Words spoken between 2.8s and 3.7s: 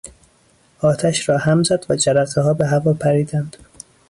پریدند.